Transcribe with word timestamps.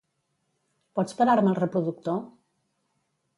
Pots 0.99 1.17
parar-me 1.19 1.51
el 1.53 1.59
reproductor? 1.59 2.19